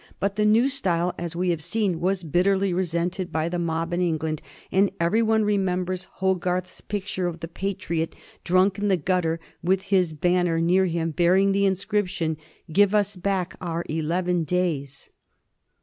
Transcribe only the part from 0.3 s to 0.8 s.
the new